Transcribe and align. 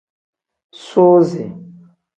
Suuzi. 0.85 1.45